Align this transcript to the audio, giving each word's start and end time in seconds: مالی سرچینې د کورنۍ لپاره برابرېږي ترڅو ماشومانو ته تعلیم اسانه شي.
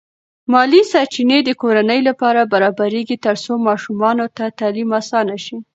مالی 0.51 0.81
سرچینې 0.91 1.39
د 1.43 1.49
کورنۍ 1.61 2.01
لپاره 2.09 2.49
برابرېږي 2.53 3.17
ترڅو 3.25 3.53
ماشومانو 3.67 4.25
ته 4.37 4.45
تعلیم 4.59 4.89
اسانه 4.99 5.37
شي. 5.45 5.57